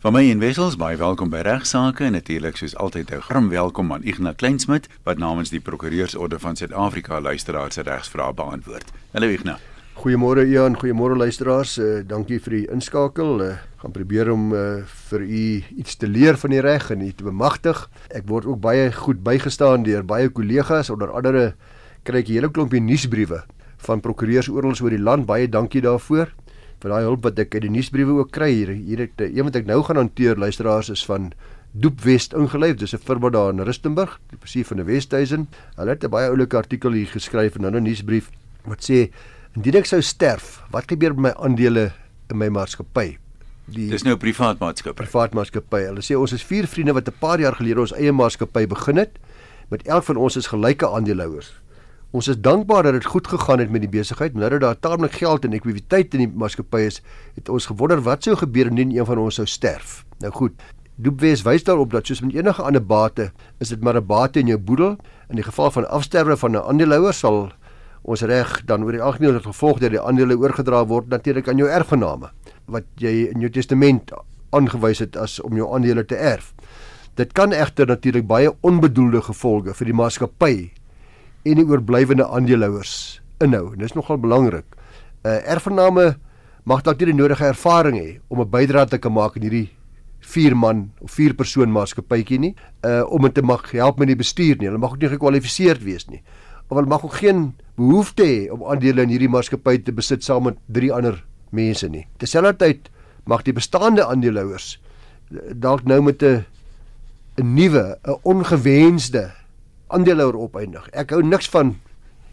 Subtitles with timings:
[0.00, 3.92] Van my en Wessels, baie welkom by Regsake en natuurlik soos altyd 'n grim welkom
[3.92, 8.92] aan Ignas Kleinsmid wat namens die Prokureursorde van Suid-Afrika luisteraars se regsvrae beantwoord.
[9.12, 9.60] Hallo Ignas.
[9.94, 11.78] Goeiemôre Ian, goeiemôre luisteraars.
[11.78, 13.42] Uh, dankie vir die inskakel.
[13.42, 17.12] Uh, gaan probeer om uh, vir u iets te leer van die reg en u
[17.12, 17.90] te bemagtig.
[18.08, 21.54] Ek word ook baie goed bygestaan deur baie kollegas, onder andere
[22.02, 23.44] kry ek 'n hele klompie nuusbriewe
[23.76, 25.26] van prokureurs oral oor die land.
[25.26, 26.32] Baie dankie daarvoor
[26.80, 28.72] vir daai hulp wat ek uit die nuusbriewe ook kry hier.
[28.72, 31.32] Hier het een wat ek nou gaan hanteer luisteraars is van
[31.72, 32.76] Doep West ingelyf.
[32.76, 35.48] Dis 'n firma daar in Rustenburg, die presies van die Westhuizen.
[35.76, 38.30] Hulle het 'n baie oulike artikel hier geskryf en dan 'n nuusbrief
[38.64, 39.10] wat sê
[39.56, 41.92] indien ek sou sterf, wat gebeur met my aandele
[42.30, 43.18] in my maatskappy?
[43.66, 45.04] Die Dis nou privaat maatskappy.
[45.04, 45.84] Privaat maatskappy.
[45.86, 48.96] Hulle sê ons is vier vriende wat 'n paar jaar gelede ons eie maatskappy begin
[48.96, 49.18] het.
[49.68, 51.59] Met elk van ons is gelyke aandeelhouers.
[52.10, 54.78] Ons is dankbaar dat dit goed gegaan het met die besigheid, maar nou dat daar
[54.78, 56.98] taamlik geld en ekwiteit in die maatskappy is,
[57.36, 60.00] het ons gewonder wat sou gebeur indien een van ons sou sterf.
[60.18, 60.56] Nou goed,
[61.00, 63.30] Doopwes wys daarop dat soos met enige ander bate,
[63.62, 64.96] is dit maar 'n bate in jou boedel.
[65.30, 67.52] In die geval van afsterwe van 'n aandeelhouer sal
[68.02, 71.56] ons reg dan oor die algemeen het gevolg dat die aandele oorgedra word natuurlik aan
[71.56, 72.30] jou erfgename
[72.66, 74.10] wat jy in jou testament
[74.50, 76.54] aangewys het as om jou aandele te erf.
[77.14, 80.70] Dit kan egter natuurlik baie onbedoelde gevolge vir die maatskappy
[81.42, 83.72] en die oorblywende aandeelhouers inhou.
[83.72, 84.64] En dis nogal belangrik.
[85.24, 86.16] 'n uh, Erfgename
[86.64, 89.70] mag dalk nie die nodige ervaring hê om 'n bydrae te kan maak in hierdie
[90.20, 94.16] vier man of vier persoon maatskappytjie nie, uh om dit te mag help met die
[94.16, 94.68] bestuur nie.
[94.68, 96.22] Hulle mag ook nie gekwalifiseerd wees nie.
[96.68, 100.44] Of hulle mag ook geen behoefte hê om aandele in hierdie maatskappy te besit saam
[100.44, 102.06] met drie ander mense nie.
[102.18, 102.90] Terselfdertyd
[103.24, 104.78] mag die bestaande aandeelhouers
[105.30, 106.44] dalk nou met 'n
[107.38, 109.32] 'n nuwe, 'n ongewenste
[109.90, 110.88] aandeelhouer opeindig.
[110.92, 111.76] Ek hou niks van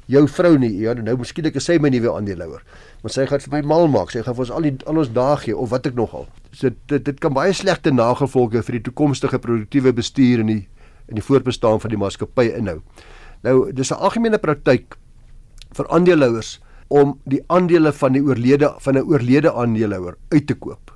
[0.07, 0.71] jou vrou nie.
[0.81, 2.63] Ja, nou miskien ek sê my nuwe aandeelhouer.
[3.03, 4.11] Maar sy gaan vir my mal maak.
[4.11, 6.27] Sy gaan vir ons al die al ons dae gee of wat ek nogal.
[6.51, 10.63] So dit dit kan baie slegte nagevolge vir die toekomstige produktiewe bestuur in die
[11.07, 12.81] in die voortbestaan van die maatskappy inhou.
[13.43, 14.97] Nou, dis 'n algemene praktyk
[15.73, 16.59] vir aandeelhouers
[16.89, 20.91] om die aandele van die oorlede van 'n oorlede aandeelhouer uit te koop.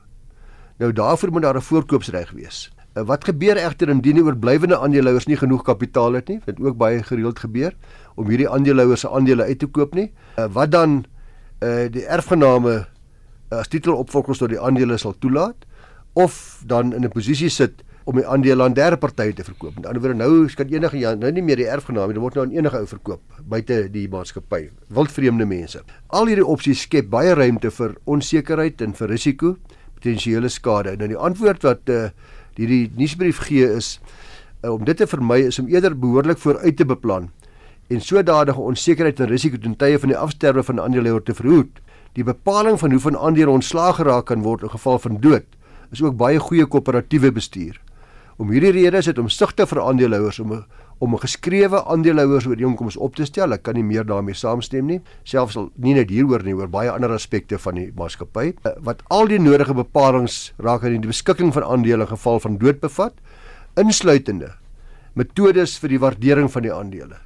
[0.80, 2.72] Nou daarvoor moet daar 'n voorkoopsreg wees.
[2.94, 6.40] Uh, wat gebeur egter indien die oorblywende aandeelhouers nie genoeg kapitaal het nie?
[6.46, 7.76] Dit ook baie gereeld gebeur
[8.16, 10.12] om hierdie aandeelhouers se aandele uit te koop nie.
[10.38, 11.04] Uh, wat dan
[11.64, 12.86] uh, die erfgename
[13.52, 15.68] as titelopvolgers tot die aandele sal toelaat
[16.14, 19.76] of dan in 'n posisie sit om die aandele aan derde partye te verkoop.
[19.76, 22.46] Met ander woorde nou kan enige ja, nou nie meer die erfgename, dit word nou
[22.46, 24.70] aan enige ou verkoop buite die maatskappy.
[24.88, 25.84] Wildvreemde mense.
[26.08, 29.56] Al hierdie opsies skep baie ruimte vir onsekerheid en vir risiko,
[30.00, 30.96] potensiële skade.
[30.98, 32.10] Nou die antwoord wat uh,
[32.62, 33.96] hierdie nuusbrief gee is
[34.64, 37.30] uh, om dit te vermy is om eerder behoorlik vooruit te beplan
[37.92, 41.82] en sodadige onsekerheid en risiko ten tye van die afsterwe van 'n aandeelhouer te verhoed.
[42.14, 45.46] Die bepaling van hoe van aandele ontslaag geraak kan word in geval van dood
[45.92, 47.82] is ook baie goeie koöperatiewe bestuur.
[48.38, 50.64] Om hierdie rede is dit omsigtig vir aandeelhouers om 'n
[51.02, 53.54] om 'n geskrewe aandeelhouers ooreenkoms op te stel.
[53.54, 55.02] Ek kan nie meer daarmee saamstem nie.
[55.24, 59.02] Selfs al nie net hieroor nie, oor baie ander aspekte van die maatskappy eh, wat
[59.10, 63.14] al die nodige bepalinge raak aan die beskikking van aandele in geval van dood bevat,
[63.76, 64.52] insluitende
[65.14, 67.18] metodes vir die waardering van die aandele,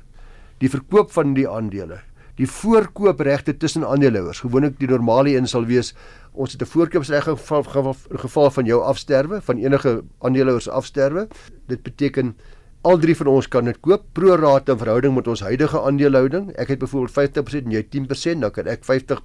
[0.59, 1.99] die verkoop van die aandele,
[2.37, 4.39] die voorkoopregte tussen aandeelhouers.
[4.39, 5.93] Gewoonlik die normale een sal wees
[6.33, 11.27] ons het 'n voorkoopsreg in geval, geval van jou afsterwe, van enige aandeelhouers afsterwe.
[11.67, 12.35] Dit beteken
[12.85, 16.51] al drie van ons kan dit koop pro rata in verhouding met ons huidige aandelehouding.
[16.61, 19.23] Ek het byvoorbeeld 50% en jy 10%, dan kan ek 50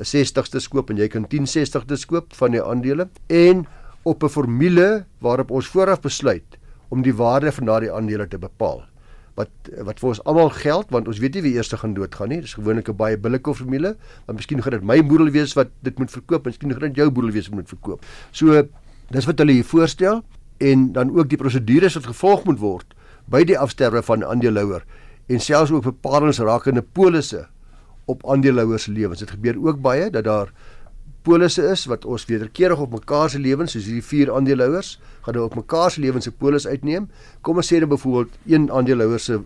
[0.00, 3.66] 60stes koop en jy kan 10 60stes koop van die aandele en
[4.08, 6.56] op 'n formule waarop ons vooraf besluit
[6.88, 8.80] om die waarde van daardie aandele te bepaal
[9.36, 9.50] wat
[9.84, 12.40] wat vir ons almal geld want ons weet nie wie eers gaan doodgaan nie.
[12.40, 13.96] Dis gewoonlik 'n baie billike formule.
[14.26, 17.10] Want miskien gaan dit my boedel wees wat dit moet verkoop, miskien gaan dit jou
[17.10, 18.04] boedel wees wat moet verkoop.
[18.32, 18.68] So
[19.10, 20.24] dis wat hulle hier voorstel
[20.60, 22.96] en dan ook die prosedures wat gevolg moet word
[23.30, 24.84] by die afsterwe van 'n aandeelhouer
[25.26, 27.46] en selfs ook bepalinge rakende polisse
[28.04, 29.18] op aandeelhouers se lewens.
[29.18, 30.52] Dit gebeur ook baie dat daar
[31.22, 35.44] polisse is wat ons wederkerig op mekaar se lewens soos hierdie vier aandeelhouers gaan nou
[35.44, 37.08] op mekaar se lewens se polis uitneem.
[37.40, 39.40] Kom ons sê dan byvoorbeeld een aandeelhouer se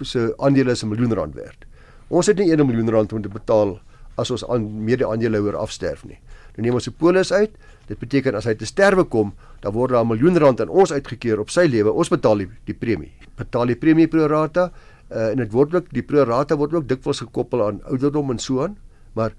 [0.00, 1.66] se aandele is 'n miljoen rand werd.
[2.08, 3.80] Ons het nie 1 miljoen rand om te betaal
[4.14, 6.18] as ons aan mede aandeelhouer afsterf nie.
[6.56, 7.50] Nou neem ons se polis uit.
[7.86, 10.92] Dit beteken as hy te sterwe kom, dan word daar 'n miljoen rand aan ons
[10.92, 11.92] uitgekeer op sy lewe.
[11.92, 13.12] Ons betaal die, die premie.
[13.36, 14.72] Betaal die premie pro rata
[15.10, 18.38] uh, en dit word ook die pro rata word ook dikwels gekoppel aan ouderdom en
[18.38, 18.76] so aan,
[19.12, 19.34] maar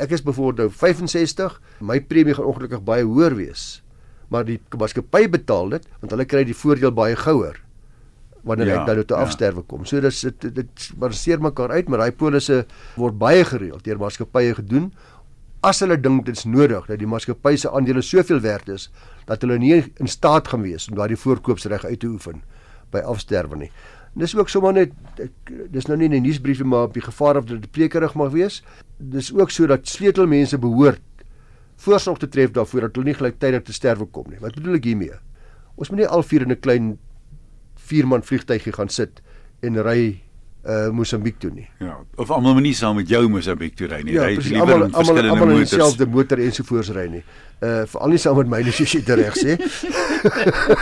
[0.00, 3.82] ek is byvoorbeeld nou 65, my premie gaan ongelukkig baie hoër wees.
[4.32, 7.58] Maar die maatskappy betaal dit want hulle kry die voordeel baie gouer
[8.42, 9.22] wanneer ja, hy dan tot ja.
[9.22, 9.84] afsterwe kom.
[9.86, 12.64] So dis dit dit balanseer mekaar uit, maar daai polisse
[12.98, 14.90] word baie gereeld deur maatskappye gedoen
[15.62, 18.88] as hulle dink dit is nodig dat die maatskappy se aandele soveel werd is
[19.28, 22.42] dat hulle nie in staat gaan wees om daardie voorkoopsreg uit te oefen
[22.92, 23.70] by afsterwe nie.
[24.18, 27.38] Dis ook sommer net ek, dis nou nie in die nuusbriefie maar op die gevaar
[27.40, 28.60] of dit prekerig mag wees.
[28.98, 31.00] Dis ook so dat sleutelmense behoort
[31.82, 34.42] voorsorg te tref daarvoor dat hulle nie gelyktydig te sterwe kom nie.
[34.42, 35.16] Wat bedoel ek hiermee?
[35.78, 36.98] Ons moet nie al vier in 'n klein
[37.76, 39.22] vierman vliegtuigie gaan sit
[39.62, 40.22] en ry
[40.62, 41.68] uh Mosambiek toe nie.
[41.82, 44.12] Ja, of almal moet nie saam met jou Mosambiek toe ry nie.
[44.14, 47.22] Ja, precies, liewer almal almal almal in dieselfde motor ensovoorts ry nie.
[47.58, 49.56] Uh veral nie saam met my as jy dit reg sê.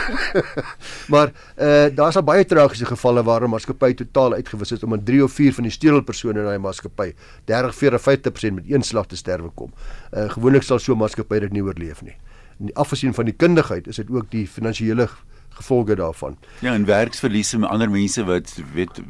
[1.13, 5.23] maar uh daar's al baie tragiese gevalle waar 'n maatskappy totaal uitgewis het omdat 3
[5.23, 7.13] of 4 van die sleutelpersone in daai maatskappy
[7.45, 9.73] 30, 40, 50% met een slag te sterwe kom.
[10.13, 12.17] Uh gewoonlik sal so 'n maatskappy dit nie oorleef nie.
[12.59, 15.09] En afgesien van die kundigheid is dit ook die finansiële
[15.59, 16.37] gevolge daarvan.
[16.59, 19.01] Ja, en werksverliese met ander mense wat weet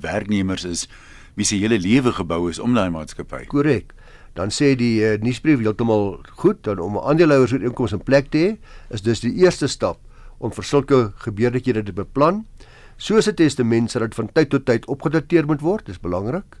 [0.00, 0.88] werknemers is
[1.34, 3.44] wie se hele lewe gebou is om daai maatskappy.
[3.46, 3.94] Korrek.
[4.38, 8.38] Dan sê die uh, nuusbrief heeltemal goed dan om 'n aandeelhouers ooreenkoms in plek te
[8.38, 8.50] hê,
[8.90, 9.98] is dus die eerste stap
[10.38, 12.46] om vir sulke gebeurtenhede te beplan.
[12.96, 16.58] Soos 'n testament sal dit van tyd tot tyd opgedateer moet word, dis belangrik.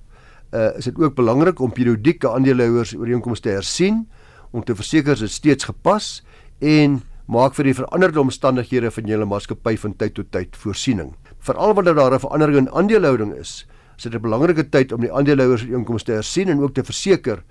[0.52, 4.08] Uh is dit ook belangrik om periodieke aandeelhouers ooreenkomste te hersien
[4.50, 6.22] om te verseker dit steeds gepas
[6.58, 11.12] en maak vir die veranderde omstandighede van julle maatskappy van tyd tot tyd voorsiening.
[11.46, 13.66] Veral wanneer daar 'n verandering in aandelehouding is,
[13.96, 17.42] is dit 'n belangrike tyd om die aandeelhouers ooreenkomste te hersien en ook te verseker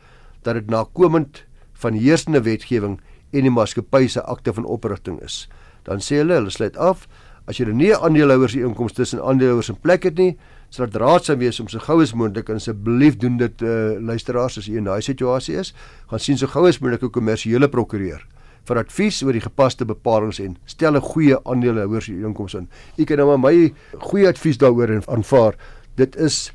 [0.43, 2.99] dat dit nakomend van heersende wetgewing
[3.31, 5.47] en die maatskappy se akte van oprigting is.
[5.83, 7.07] Dan sê hulle, hulle sluit af,
[7.47, 10.37] as jy nie aandeelhouers ooreenkomste tussen aandeelhouers in plek het nie,
[10.69, 14.57] sal dit raadsaam wees om so gou as moontlik en asseblief doen dit uh, luisteraars
[14.57, 15.73] as u in daai situasie is,
[16.09, 18.27] gaan sien so gou as moontlik 'n kommersiële prokureur
[18.69, 22.69] vir advies oor die gepaste bepalinge en stel 'n goeie aandeelhouers ooreenkoms in.
[22.97, 25.55] U kan nou maar my goeie advies daaroor aanvaar.
[25.95, 26.51] Dit is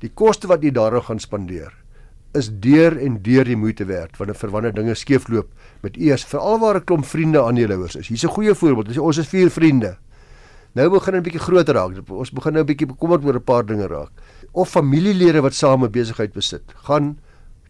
[0.00, 1.72] die koste wat jy daarop gaan spandeer
[2.36, 5.48] is deur en deur die moeite werd wanneer vir wanneer dinge skeefloop
[5.82, 8.08] met eers veral waar 'n klomp vriende aandeelhouers is.
[8.08, 8.88] Hier's 'n goeie voorbeeld.
[8.88, 9.96] Dis ons is vier vriende.
[10.74, 12.10] Nou begin dit 'n bietjie groter raak.
[12.10, 14.10] Ons begin nou 'n bietjie bekommerd oor 'n paar dinge raak.
[14.52, 17.18] Of familielede wat saam 'n besigheid besit, gaan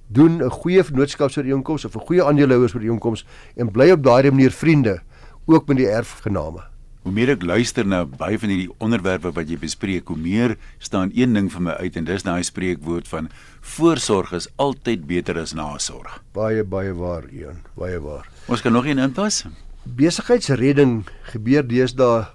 [0.06, 3.26] doen 'n goeie vennootskapsooreenkoms of 'n goeie aandeelhouersooreenkoms
[3.56, 5.00] en bly op daardie manier vriende
[5.44, 6.62] ook met die erfgename.
[7.02, 11.12] Hoe meer ek luister na baie van hierdie onderwerpe wat jy bespreek, hoe meer staan
[11.14, 13.28] een ding vir my uit en dis daai spreekwoord van
[13.60, 16.22] voorsorg is altyd beter as nasorg.
[16.34, 18.26] Baie baie waar, Ian, baie waar.
[18.46, 19.44] Ons kan nog een inpas.
[19.84, 22.26] Besigheidsredding gebeur deesdae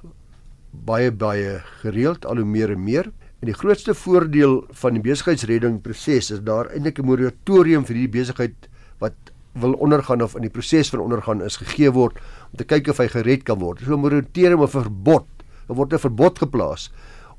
[0.72, 3.12] baie baie gereeld, al hoe meer en meer.
[3.42, 8.20] En die grootste voordeel van die besigheidsredding proses is daar eintlik 'n moratorium vir hierdie
[8.20, 8.68] besigheid
[9.00, 9.18] wat
[9.54, 12.20] wil ondergaan of in die proses van ondergaan is gegee word
[12.52, 13.80] om te kyk of hy gered kan word.
[13.80, 15.26] So 'n moratorium of 'n verbod,
[15.68, 16.92] er word 'n verbod geplaas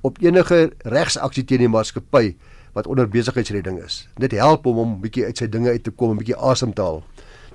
[0.03, 2.35] op enige regsaksie teen die maatskappy
[2.73, 4.09] wat onder besigheidsredding is.
[4.19, 6.83] Dit help hom om bietjie uit sy dinge uit te kom, 'n bietjie asem te
[6.83, 7.05] haal.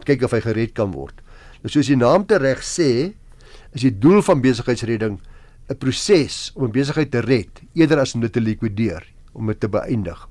[0.05, 1.21] Kyk of hy gered kan word.
[1.63, 3.13] Nou soos die naam te reg sê,
[3.73, 5.19] is die doel van besigheidsredding
[5.67, 9.03] 'n proses om 'n besigheid te red eerder as om dit te likwideer,
[9.33, 10.27] om dit te beëindig.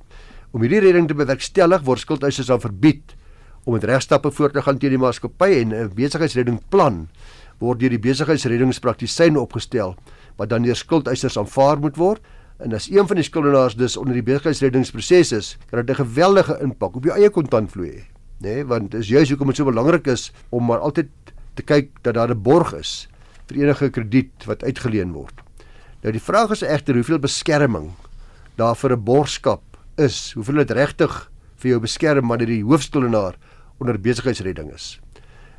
[0.53, 3.15] Om hierdie redding te bewerkstellig word skuldeisers dan verbied
[3.65, 7.09] om met regstappe voort te gaan teen die maatskappy en 'n besigheidsreddingplan
[7.59, 9.97] word deur die besigheidsreddingspraktisyn opgestel
[10.37, 12.23] wat dan deur skuldeisers aanvaar moet word.
[12.59, 16.59] En as een van die skuldenaars dus onder die besigheidsreddingsproses is, kan dit 'n geweldige
[16.63, 18.05] impak op jou eie kontantvloei hê,
[18.41, 18.55] nê?
[18.55, 21.09] Nee, want dis juist hoekom dit so belangrik is om maar altyd
[21.55, 23.09] te kyk dat daar 'n borg is
[23.47, 25.41] vir enige krediet wat uitgeleen word.
[26.03, 27.93] Nou die vraag is egter hoeveel beskerming
[28.57, 29.63] daar vir 'n borgskap
[29.97, 30.33] is.
[30.33, 33.35] Hoeveel dit regtig vir jou beskerm wanneer die hoofskuldenaar
[33.79, 35.01] onder besigheidsredding is.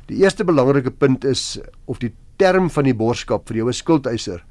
[0.06, 4.44] Die eerste belangrike punt is of die term van die borgskap vir jou skuldeiser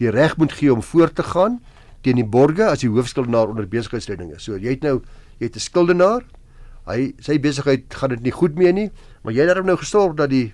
[0.00, 1.60] die reg moet gee om voort te gaan
[2.04, 4.44] teen die borge as die hoofskuldenaar onder besigheidsredding is.
[4.44, 5.02] So jy het nou
[5.38, 6.24] jy het 'n skuldenaar.
[6.86, 8.90] Hy sy besigheid gaan dit nie goed mee nie,
[9.22, 10.52] maar jy het nou gesorg dat die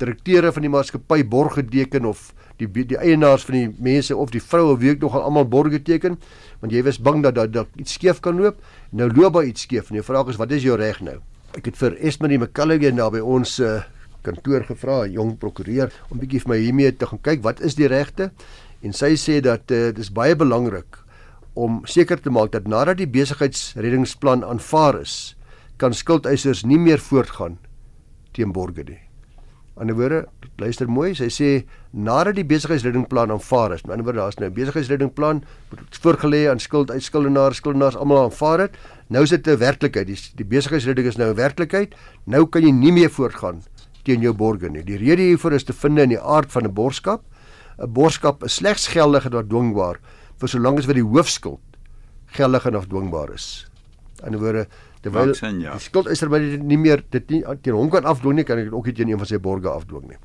[0.00, 2.30] direkteure van die maatskappy borg geteken of
[2.60, 6.18] die die eienaars van die mense of die vroue wie ook nogal almal borg geteken
[6.60, 8.60] want jy was bang dat dat iets skeef kan loop.
[8.90, 11.20] Nou loop daar iets skeef en jou vraag is wat is jou reg nou?
[11.56, 13.80] Ek het vir Esmerie McCallaghan daar by ons uh,
[14.22, 17.74] kantoor gevra, 'n jong prokureur, om bietjie vir my hiermee te gaan kyk wat is
[17.74, 18.30] die regte?
[18.82, 21.00] En sy sê dat uh, dit is baie belangrik
[21.54, 25.36] om seker te maak dat nadat die besigheidsreddingsplan aanvaar is,
[25.76, 27.58] kan skuldeisers nie meer voortgaan
[28.32, 29.09] teen borge nie.
[29.80, 30.26] Aan die woorde,
[30.60, 31.50] luister mooi, sy sê
[31.96, 36.60] nadat die besigheidsreddingplan aanvaar is, aan die woorde daar's nou 'n besigheidsreddingplan wat voorgelê aan
[36.60, 38.76] skuld uitskuldenaars, skuldenaars almal aanvaar dit.
[39.08, 40.06] Nou is dit 'n werklikheid.
[40.06, 41.94] Die, die besigheidsredding is nou 'n werklikheid.
[42.26, 43.62] Nou kan jy nie meer voortgaan
[44.04, 44.82] teen jou borge nie.
[44.82, 47.22] Die rede hiervoor is te vind in die aard van 'n borgskap.
[47.78, 49.96] 'n Borgskap is slegs geldig en dwingbaar
[50.38, 51.60] vir solank as wat die hoofskuld
[52.26, 53.66] geldig en afdwingbaar is.
[54.22, 54.66] Aan die woorde,
[55.00, 55.72] Terwyl sin, ja.
[55.78, 58.66] die skuldeiser by dit nie meer dit nie teen hom kan afdwing nie, kan hy
[58.66, 60.18] dit ook nie teen een van sy borgers afdwing nie.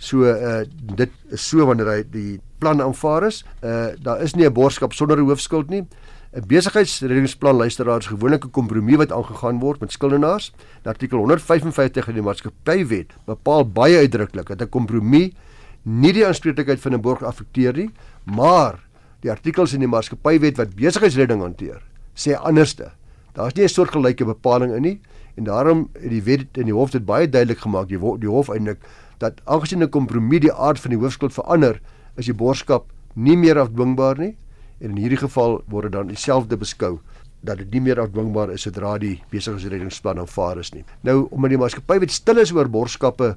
[0.00, 0.62] So uh
[0.96, 3.42] dit is so wanneer hy die plan aanvaar is.
[3.60, 5.84] Uh daar is nie 'n borgskap sonder 'n hoofskuld nie.
[6.32, 10.52] 'n Besigheidsreddingsplan luisteraars gewoonlik 'n kompromie wat aangegaan word met skuldenaars.
[10.84, 15.34] Artikel 155 in die maatskappywet bepaal baie uitdruklik dat 'n kompromie
[15.82, 17.90] nie die aanspreeklikheid van 'n borg affekteer nie,
[18.24, 18.80] maar
[19.20, 21.82] die artikels in die maatskappywet wat besigheidsredding hanteer,
[22.14, 22.92] sê anderste.
[23.32, 25.00] Daar's nie 'n soortgelyke bepaling in nie
[25.36, 28.48] en daarom het die wet in die hof dit baie duidelik gemaak, die, die hof
[28.48, 28.78] eintlik
[29.18, 31.80] dat aangesien 'n kompromie die aard van die hoofskuld verander,
[32.16, 34.36] is die borgskap nie meer afdwingbaar nie
[34.80, 36.98] en in hierdie geval word dit dan dieselfde beskou
[37.42, 40.84] dat dit nie meer afdwingbaar is sodra die besigheidsreddingsplan aanvaar is nie.
[41.02, 43.34] Nou omdat die maatskappy wet stil is oor borgskappe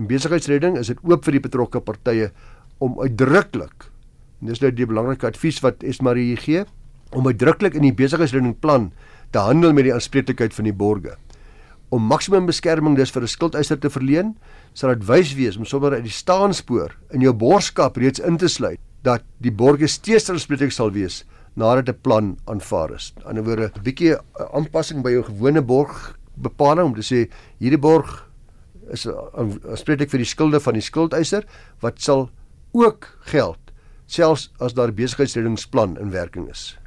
[0.00, 2.30] in besigheidsredding, is dit oop vir die betrokke partye
[2.80, 3.88] om uitdruklik
[4.40, 6.64] en dis nou die belangrike advies wat Esmarie gee
[7.12, 8.90] om uitdruklik in die besigheidsreddingplan
[9.32, 11.18] te handel met die aanspreeklikheid van die borgers
[11.92, 14.36] om maksimum beskerming dus vir 'n skuldeiser te verleen,
[14.72, 18.48] sal dit wys wees om sommer uit die staanspoor in jou borgskap reeds in te
[18.48, 21.24] sluit dat die borgers steeds aanspreeklik sal wees
[21.54, 23.12] nadat 'n plan aanvaar is.
[23.16, 24.16] Aan die ander woorde, 'n bietjie
[24.54, 28.28] aanpassing by jou gewone borgbepaling om te sê hierdie borg
[28.90, 31.44] is aanspreeklik vir die skulde van die skuldeiser
[31.80, 32.30] wat sal
[32.72, 33.58] ook geld
[34.06, 36.78] selfs as daar 'n besigheidsreddingsplan in werking is.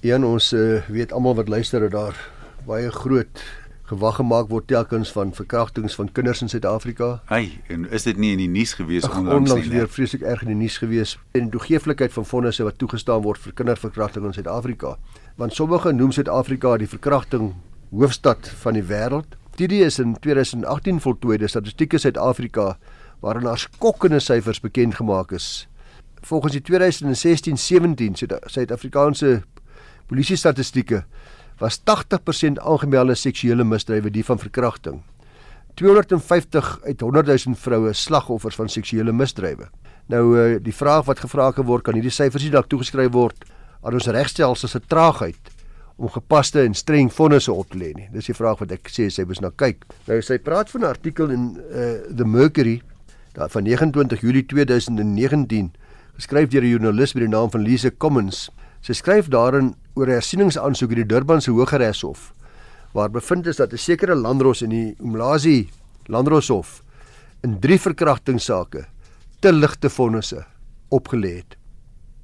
[0.00, 2.18] Een ons uh, weet almal wat luister dat daar
[2.66, 3.44] baie groot
[3.86, 7.22] gewag gemaak word telkens van verkrachtings van kinders in Suid-Afrika.
[7.30, 9.36] Hey, en is dit nie in die nuus gewees onlangs nie?
[9.38, 13.22] Onlangs weer vreeslik erg in die nuus gewees en die toegeeflikheid van fondse wat toegestaan
[13.22, 14.96] word vir kinderverkrachting in Suid-Afrika.
[15.38, 17.54] Want sommige noem Suid-Afrika die verkrachting
[17.94, 19.38] hoofstad van die wêreld.
[19.56, 22.74] Dit is in 2018 voltooide statistieke Suid-Afrika
[23.22, 25.68] waarin daar skokkende syfers bekend gemaak is.
[26.26, 29.44] Volgens die 2016-17 Suid-Afrikaanse
[30.06, 31.04] polisie statistieke
[31.58, 35.02] was 80% aangemelde seksuele misdrywe die van verkrachting.
[35.76, 39.68] 250 uit 100 000 vroue slagoffers van seksuele misdrywe.
[40.06, 43.44] Nou eh, die vraag wat gevra word, kan hierdie syfers nie dalk toegeskryf word
[43.82, 45.52] aan ons regstelsel se traagheid
[45.96, 48.08] om gepaste en streng vonnisse op te lê nie.
[48.12, 49.84] Dis die vraag wat ek sê sy moet na kyk.
[50.08, 52.80] Nou sy praat van 'n artikel in uh, The Mercury
[53.32, 55.72] daar van 29 Julie 2019
[56.16, 58.50] geskryf deur 'n joernalis met die naam van Lise Commons.
[58.80, 62.34] Sy skryf daarin oor 'n hersieningsaansoek in die Durbanse Hooggeregshof
[62.92, 65.68] waar bevind is dat 'n sekere landros in die Umlazi
[66.06, 66.82] Landroshof
[67.42, 68.86] in drie verkrachtingssake
[69.40, 70.44] te ligte vonnisse
[70.90, 71.56] opgelê het.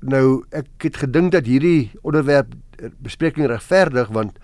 [0.00, 2.54] Nou ek het gedink dat hierdie onderwerp
[2.98, 4.38] bespreking regverdig want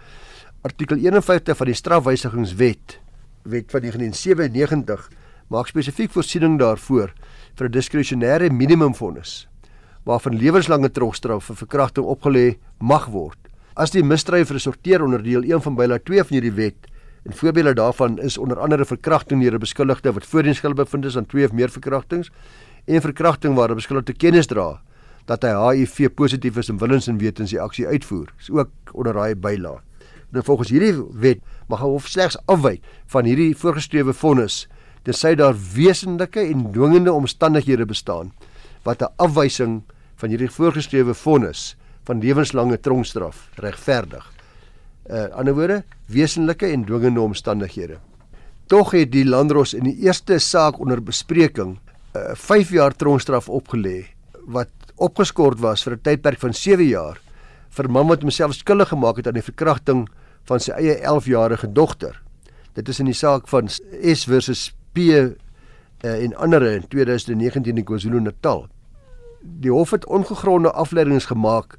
[0.63, 2.99] artikel 51 van die strafwysigingswet
[3.43, 5.11] wet van 1997
[5.49, 7.13] maak spesifiek voorsiening daarvoor
[7.57, 9.49] vir 'n diskresionêre minimumvonnis
[10.05, 13.39] waarvan lewenslange tronkstraf vir verkrachting opgelê mag word.
[13.75, 16.89] As die misdryf resorteer onder deel 1 van byla 2 van hierdie wet
[17.25, 21.17] en voorbeelde daarvan is onder andere verkrachting deur 'n beskuldigde wat voorheen skuldig bevind is
[21.17, 22.31] aan twee of meer verkrachtings
[22.85, 24.81] en verkrachting waar 'n beskuldigde kennis dra
[25.25, 28.33] dat hy HIV positief is en willens en wetens die aksie uitvoer.
[28.39, 29.83] Is ook onder daai byla.
[30.31, 34.69] Nou volgens hierdie wet mag 'n hof slegs afwyk van hierdie voorgeskrewe vonnis
[35.03, 38.33] tensy daar wesenlike en dwingende omstandighede bestaan
[38.83, 39.83] wat 'n afwysing
[40.17, 41.77] van hierdie voorgeskrewe vonnis
[42.09, 44.25] van lewenslange tronkstraf regverdig.
[45.09, 47.99] Uh ander woorde, wesenlike en dwingende omstandighede.
[48.69, 51.77] Tog het die landros in die eerste saak onder bespreking
[52.15, 54.07] 'n uh, 5 jaar tronkstraf opgelê
[54.47, 57.21] wat opgeskort was vir 'n tydperk van 7 jaar
[57.71, 60.09] vir 'n man wat homself skuldig gemaak het aan die verkrachting
[60.45, 62.23] van sy eie 11-jarige dogter.
[62.75, 65.33] Dit is in die saak van S versus P uh,
[66.25, 68.69] en ander in 2019 in KwaZulu-Natal
[69.43, 71.79] die hof het ongegronde afleidings gemaak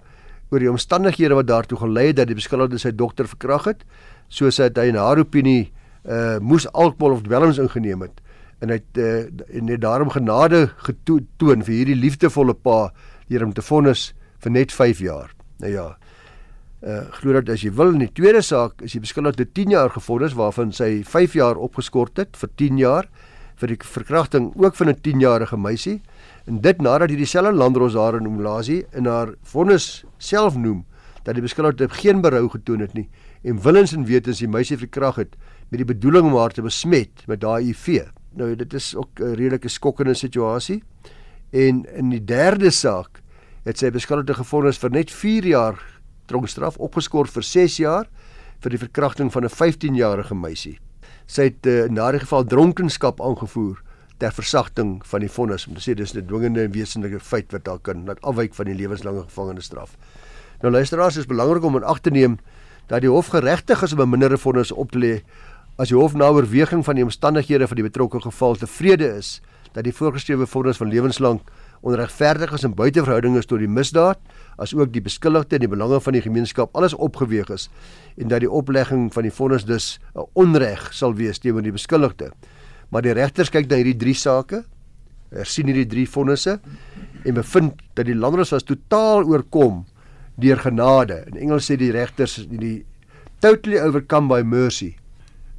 [0.50, 3.84] oor die omstandighede wat daartoe gelei het dat die beskuldigde sy dogter verkrag het,
[4.30, 5.72] soos hy in haar opinie
[6.10, 8.22] uh moes alkohol of dwelms ingeneem het
[8.64, 12.90] en hy het uh, en het daarom genade getoon vir hierdie liefdevolle pa
[13.30, 14.14] deur hom te vonnis
[14.44, 15.34] vir net 5 jaar.
[15.60, 15.88] Nou ja.
[16.80, 19.92] Uh glo dat as jy wil in die tweede saak is die beskuldigde 10 jaar
[19.92, 23.10] gevonnis waarvan sy 5 jaar opgeskort het vir 10 jaar
[23.60, 26.02] vir die verkrachting ook van 'n 10-jarige meisie
[26.50, 30.82] En dit nadat hierdie selfe landros haar in Umlazi in haar vonnis self noem
[31.24, 33.06] dat die beskuldigde geen berou getoon het nie
[33.46, 35.36] en willens en wetens die meisie verkrag het
[35.70, 38.10] met die bedoeling om haar te besmet met daai HIV.
[38.34, 40.82] Nou dit is ook 'n redelike skokkende situasie.
[41.52, 43.22] En in die derde saak
[43.64, 45.78] het sy beskuldigde gevonnis vir net 4 jaar
[46.26, 48.10] tronkstraf opgeskort vir 6 jaar
[48.60, 50.80] vir die verkrachting van 'n 15-jarige meisie.
[51.28, 53.82] Sy het uh, in daardie geval dronkenskap aangevoer
[54.20, 57.64] ter versagting van die vonnis om te sê dis 'n dwingende en wesenlike feit wat
[57.64, 59.98] daar kan laat afwyk van die lewenslange gevangenisstraf.
[60.62, 62.38] Nou luisteraars, is belangrik om in ag te neem
[62.88, 65.22] dat die hof geregtig is om 'n mindere vonnis op te lê
[65.78, 69.84] as die hof na oorweging van die omstandighede van die betrokke geval tevrede is dat
[69.84, 71.42] die voorgeskrewe vonnis van lewenslank
[71.82, 74.20] onregverdig is en buite verhouding is tot die misdaad
[74.58, 77.70] as ook die beskuldigde en die belange van die gemeenskap alles opgeweeg is
[78.18, 82.32] en dat die oplegging van die vonnis dus 'n onreg sal wees teenoor die beskuldigde.
[82.90, 84.64] Maar die regters kyk na hierdie drie sake,
[85.36, 86.58] hersien hierdie drie vonnisse
[87.26, 89.84] en bevind dat die landros was totaal oorkom
[90.40, 91.24] deur genade.
[91.30, 92.86] In Engels sê die regters die
[93.44, 94.96] totally overcome by mercy.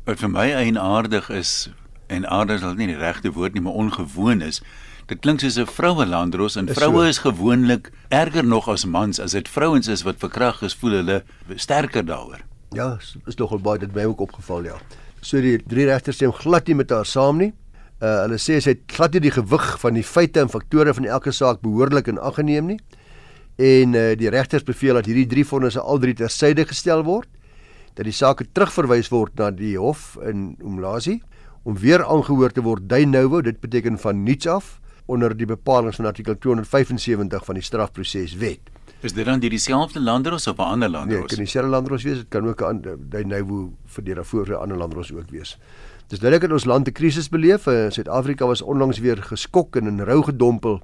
[0.09, 1.71] Wat vir my eienaardig is
[2.11, 4.63] en aardig is nie die regte woord nie, maar ongewoon is.
[5.11, 9.33] Dit klink soos 'n vroue landros en vroue is gewoonlik erger nog as mans as
[9.33, 11.23] dit vrouens is wat verkrag is, voel hulle
[11.57, 12.41] sterker daaroor.
[12.73, 14.79] Ja, is nogal baie dit my ook opgeval ja.
[15.21, 17.53] So die drie regters hom glad nie met haar saam nie.
[18.01, 21.09] Uh hulle sê sy het glad nie die gewig van die feite en faktore van
[21.09, 22.79] elke saak behoorlik in ag geneem nie.
[23.61, 27.29] En uh die regters beveel dat hierdie drie vonnisse al drie tersyde gestel word
[27.99, 31.19] dat die saak terugverwys word na die hof in Umlazi
[31.69, 34.79] om weer aangehoor te word de novo, dit beteken van niets af
[35.11, 38.71] onder die bepalinge van artikel 275 van die strafproseswet.
[39.01, 41.19] Is dit dan dieselfde landros of 'n ander landros?
[41.19, 44.55] Nee, kan dieselfde landros wees, dit kan ook 'n de novo vir die voor 'n
[44.55, 45.59] ander landros ook wees.
[46.09, 47.67] Dis duidelik dat ons land 'n krisis beleef.
[47.67, 50.83] Eh, Suid-Afrika was onlangs weer geskok en in rou gedompel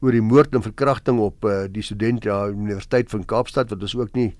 [0.00, 3.96] oor die moord en verkrachting op uh, die student ja Universiteit van Kaapstad wat ons
[3.96, 4.34] ook nie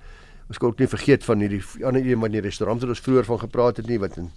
[0.47, 3.03] ons kan ook nie vergeet van hierdie ander een wat in die restaurant het ons
[3.03, 4.29] vroeër van gepraat het nie wat in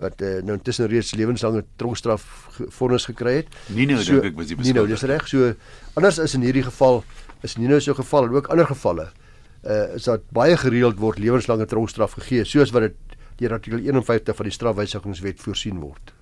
[0.00, 2.24] wat uh, nou intussen reeds lewenslange tronkstraf
[2.74, 3.52] vonnis gekry het.
[3.74, 4.72] Nie nou so, dink ek was die beskuldigde.
[4.72, 5.28] Nie nou, dis reg.
[5.30, 5.52] So
[5.98, 7.04] anders is in hierdie geval
[7.46, 9.10] is nie nou so geval en ook ander gevalle
[9.64, 14.36] uh is dat baie gereeld word lewenslange tronkstraf gegee soos wat dit deur artikel 51
[14.36, 16.12] van die strafwysigingswet voorsien word.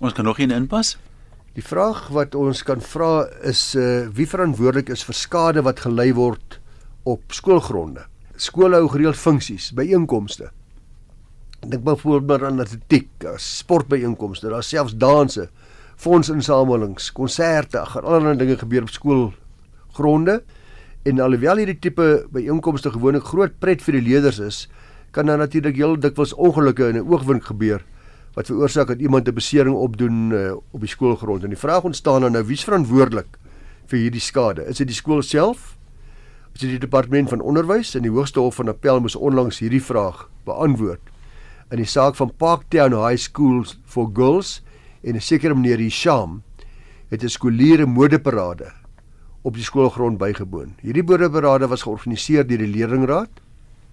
[0.00, 0.96] Ons kan nog een inpas.
[1.56, 6.12] Die vraag wat ons kan vra is uh wie verantwoordelik is vir skade wat gelei
[6.14, 6.60] word
[7.04, 8.06] op skoolgronde.
[8.36, 10.50] Skole hou gereeld funksies, byeenkomste
[11.70, 15.48] dink byvoorbeeld aan atletiek, sportbyeenkomste, daar selfs danse,
[15.96, 20.42] fondsinsamelings, konserte, allerlei dinge gebeur op skoolgronde.
[21.06, 24.66] En alhoewel hierdie tipe byeenkomste gewoonlik groot pret vir die leerders is,
[25.14, 27.84] kan daar natuurlik heel dikwels ongelukke in 'n oogwink gebeur
[28.36, 31.42] wat veroorsaak dat iemand 'n besering opdoen uh, op die skoolgrond.
[31.42, 33.38] En die vraag ontstaan nou wie's verantwoordelik
[33.86, 34.66] vir hierdie skade?
[34.66, 35.76] Is dit die skool self?
[36.52, 37.94] Is dit die departement van onderwys?
[37.94, 41.00] En die Hoogste Hof van Appel moes onlangs hierdie vraag beantwoord
[41.74, 44.62] in die saak van Parktown High School for Girls
[45.02, 46.42] en 'n sekere meneer Hisham
[47.10, 48.72] het 'n skooliere modeparade
[49.42, 50.74] op die skoolgrond bygewoon.
[50.82, 53.30] Hierdie modeparade was georganiseer deur die leerlingraad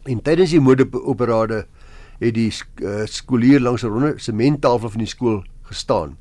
[0.04, 1.66] en tydens die modeparade
[2.20, 6.18] het die uh, skoolier langs 'n ronde sementtafel van die skool gestaan.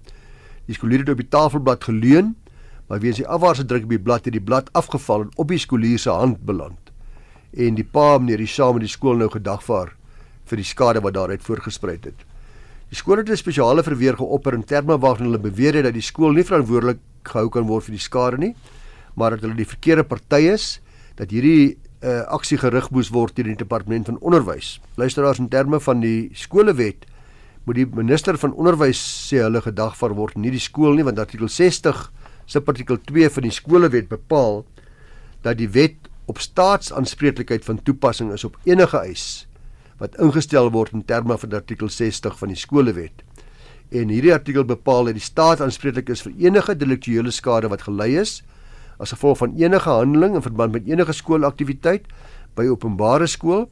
[0.66, 2.36] Die skoolier het op die tafelblad geleun,
[2.88, 5.58] maar weens die afwaartse druk op die blad het die blad afgeval en op die
[5.58, 6.92] skoolier se hand beland.
[7.52, 9.96] En die pa meneer Hisham het die skool nou gedagvaar
[10.50, 12.26] vir die skade wat daaruit voorgespruit het.
[12.92, 16.02] Die skool het 'n spesiale verweer geopper in terme waarin hulle beweer het dat die
[16.02, 18.54] skool nie verantwoordelik gehou kan word vir die skade nie,
[19.14, 20.80] maar dat hulle die verkeerde party is
[21.16, 24.80] dat hierdie uh, aksie gerig moes word teen die departement van onderwys.
[24.96, 27.06] Luisteraars in terme van die skolewet
[27.64, 29.00] moet die minister van onderwys
[29.30, 32.10] sê hulle gedagvaar word nie die skool nie want artikel 60
[32.50, 34.64] subartikel 2 van die skolewet bepaal
[35.42, 39.46] dat die wet op staatsaanspreeklikheid van toepassing is op enige eis
[40.02, 43.22] wat ingestel word in terme van artikel 60 van die skolewet.
[43.94, 48.16] En hierdie artikel bepaal dat die staat aanspreeklik is vir enige deliktuele skade wat gelei
[48.18, 48.40] is
[49.02, 52.06] as gevolg van enige handeling in verband met enige skoolaktiwiteit
[52.58, 53.66] by openbare skool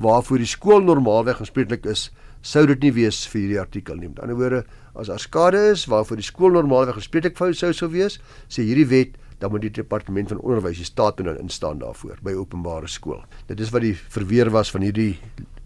[0.00, 2.06] waarvoor die skool normaalweg aanspreeklik is,
[2.40, 4.08] sou dit nie wees vir hierdie artikel nie.
[4.08, 4.62] Met ander woorde,
[4.96, 8.16] as daar skade is waarvoor die skool normaalweg aanspreeklik sou sou wees,
[8.48, 12.32] sê hierdie wet dan moet die departement van onderwys die staat moet instaan daarvoor by
[12.36, 13.22] openbare skool.
[13.48, 15.18] Dit is wat die verweer was van hierdie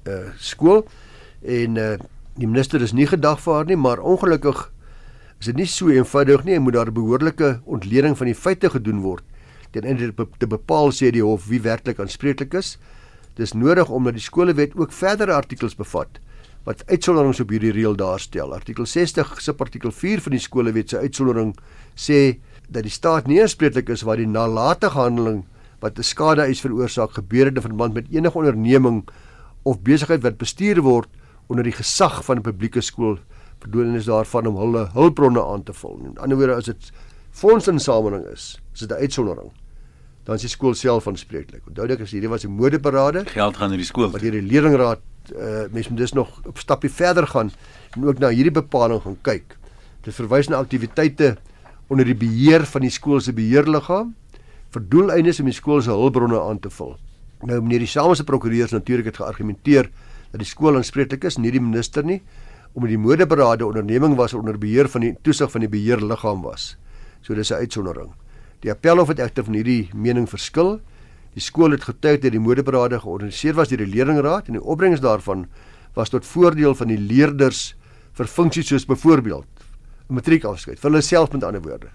[0.09, 0.87] uh, skool
[1.43, 1.97] en uh,
[2.37, 4.71] die minister is nie gedagvaar nie, maar ongelukkig
[5.41, 8.71] is dit nie so eenvoudig nie en moet daar 'n behoorlike ontleding van die feite
[8.71, 9.25] gedoen word
[9.75, 12.77] ten einde te bepaal sê die hof wie werklik aanspreeklik is.
[13.35, 16.21] Dis nodig omdat die skolewet ook verdere artikels bevat
[16.65, 18.55] wat uitsonderings op hierdie reël daarstel.
[18.57, 21.51] Artikel 60 subartikel 4 van die skolewet se uitsondering
[21.93, 22.39] sê
[22.73, 25.43] dat die staat nie aanspreeklik is waar die nalatige handeling
[25.83, 29.05] wat 'n skade eis veroorsaak gebeur het in verband met enige onderneming
[29.65, 31.09] of besigheid wat bestuur word
[31.49, 33.19] onder die gesag van 'n publieke skool
[33.65, 35.99] bedoeling is daarvan om hulle hulpbronne aan te vul.
[36.05, 36.91] In ander woorde as dit
[37.31, 39.53] fondsinsameling is, is dit 'n uitsondering.
[40.25, 41.67] Dan is die skool self aanspreeklik.
[41.69, 43.25] Onthou dit as hierdie was 'n modeparade.
[43.27, 44.11] Geld gaan na die skool.
[44.11, 45.01] Wat hierdie leerlingraad
[45.33, 47.51] uh mens moet dus nog op stappie verder gaan
[47.97, 49.57] en ook na hierdie bepaling gaan kyk.
[50.03, 51.37] Dit verwys na aktiwiteite
[51.87, 54.15] onder die beheer van die skool se beheerliggaam
[54.75, 56.97] vir doeleindes om die skool se hulpbronne aan te vul.
[57.45, 59.91] Nou meneer die Samense prokureurs natuurlik het geargumenteer
[60.33, 62.23] dat die skool aanspreeklik is, nie die minister nie,
[62.75, 66.77] omdat die modeberade onderneming was onder beheer van die toesig van die beheerliggaam was.
[67.23, 68.13] So dis 'n uitsondering.
[68.61, 70.81] Die appelhof het egter van hierdie mening verskil.
[71.35, 75.01] Die skool het getuig dat die modeberade georganiseer was deur die leerlingraad en die opbrengs
[75.01, 75.47] daarvan
[75.95, 77.75] was tot voordeel van die leerders
[78.13, 79.47] vir funksies soos byvoorbeeld
[80.09, 81.89] matriekafskeid vir hulle self met ander woorde.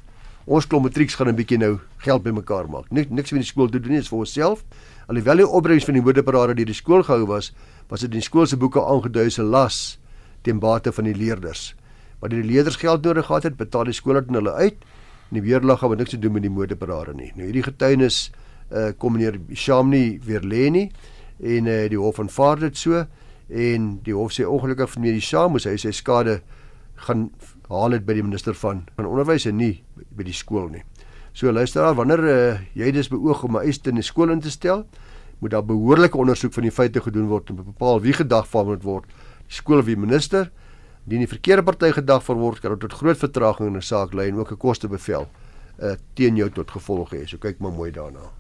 [0.50, 2.92] Ons klop matrieks gaan 'n bietjie nou geld bymekaar maak.
[2.92, 4.64] Nik niks wat die skool doen nie is vir onsself.
[5.10, 7.48] Alhoewel die opbrengs van die modeberade deur die skool gehou was,
[7.90, 9.98] was dit in die skool se boeke aangedui as 'n las
[10.44, 11.74] ten bate van die leerders.
[12.22, 14.78] Maar die leerders geld nodig gehad het, betaal die skool dit hulle uit.
[15.30, 17.32] En die weerlig het niks te doen met die modeberade nie.
[17.36, 18.32] Nou hierdie getuienis
[18.72, 20.92] uh kom meneer Shamni weer lê nie
[21.42, 23.06] en uh die hof aanvaar dit so
[23.50, 26.42] en die hof sê ongelukkig vir meneer Sham moes hy sy skade
[26.96, 27.32] gaan
[27.70, 30.84] haal dit by die minister van van onderwys en nie by die skool nie.
[31.34, 34.50] So luisteraar, wanneer uh, jy dis beoog om 'n eis in die skool in te
[34.50, 34.86] stel,
[35.40, 38.84] moet daar behoorlike ondersoek van die feite gedoen word om te bepaal wie gedagvaar moet
[38.84, 39.06] word,
[39.48, 40.52] die skool of die minister.
[41.06, 44.28] Indien die verkeerde party gedagvaar word, kan dit tot groot vertraging in 'n saak lei
[44.28, 45.30] en ook 'n kostebevel
[45.82, 47.28] uh, teen jou tot gevolg hê.
[47.28, 48.32] So kyk maar mooi daarna.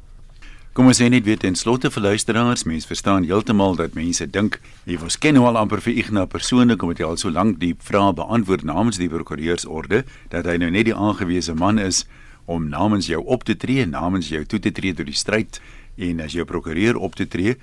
[0.73, 4.59] Kom ons sê net weer ten slotte vir luisteraars, mense verstaan heeltemal dat mense dink
[4.85, 7.73] jy was ken nou al amper vir Ignas persoonlik omdat hy al so lank die
[7.73, 12.05] vrae beantwoord namens die prokureursorde dat hy nou net die aangewese man is
[12.49, 15.61] om namens jou op te tree, namens jou toe te tree tot die stryd
[16.01, 17.57] en as jou prokureur op te tree.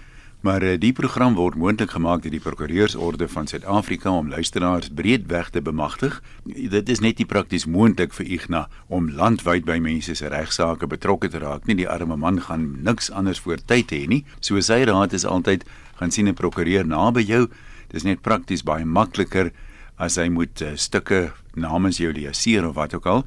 [0.46, 5.48] Maar uh, die program word moontlik gemaak deur die Prokureursorde van Suid-Afrika om luisteraars breedweg
[5.50, 6.20] te bemagtig.
[6.44, 11.32] Dit is net nie prakties moontlik vir Ignas om landwyd by mense se regsaake betrokke
[11.32, 11.78] te raak nie.
[11.80, 14.22] Die arme man gaan niks anders voor tyd hê nie.
[14.38, 15.64] So sy raad is altyd
[15.98, 17.48] gaan sien 'n prokureur naby jou.
[17.90, 19.50] Dis net prakties baie makliker
[19.98, 23.24] as hy moet uh, stukke namens jou leeseer of wat ook al.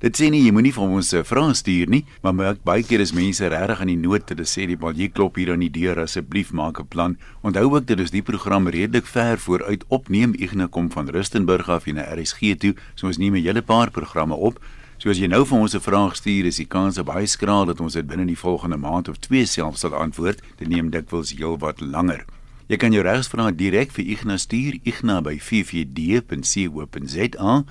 [0.00, 3.00] Dit sê nie jy moenie vir ons 'n uh, vraag stuur nie, maar baie keer
[3.04, 5.68] is mense regtig aan die nood te sê die bal jy klop hier aan die
[5.68, 7.18] deur asseblief maak 'n plan.
[7.44, 10.32] Onthou ook dat ons die program redelik ver vooruit opneem.
[10.38, 13.90] Ignas kom van Rustenburg af hier na RSG toe, so ons neem 'n hele paar
[13.90, 14.58] programme op.
[14.96, 17.80] So as jy nou vir ons 'n vraag stuur, is die kans baie skraal dat
[17.80, 20.40] ons dit binne die volgende maand of twee self sal antwoord.
[20.56, 22.24] Dit neem dikwels heelwat langer.
[22.68, 27.64] Jy kan jou regsvrae direk vir Ignas stuur, ignas@ffd.co.za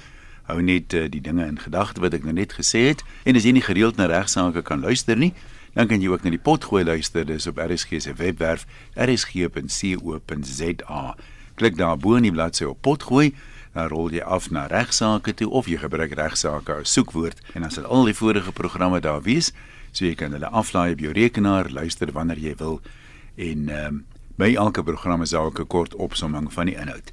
[0.49, 3.05] hou net uh, die dinge in gedagte wat ek nou net gesê het.
[3.23, 5.33] En as jy nie gereeld na regsaake kan luister nie
[5.73, 7.25] dan kan jy ook na die potgooi luister.
[7.25, 8.65] Dis op RSG se webwerf
[8.97, 10.05] rsg.co.za
[11.59, 13.35] klik daar bo in die bladsy op potgooi
[13.73, 17.41] dan rol jy af na regsaake toe of jy gebruik regsaake as soekwoord.
[17.53, 19.53] En dan sal al die vorige programme daar wees
[19.91, 22.81] so jy kan hulle aflaai op jou rekenaar luister wanneer jy wil.
[23.35, 24.05] En um,
[24.39, 27.11] by elke program is daar 'n kort opsomming van die inhoud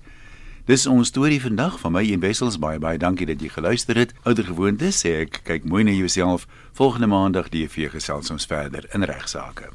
[0.66, 4.16] Dis ons storie vandag van my en Wessels baie baie dankie dat jy geluister het.
[4.26, 6.48] Ouer gewoonte sê ek kyk mooi na jouself.
[6.74, 9.70] Volgende maandag die vir gesels ons verder in regsaake.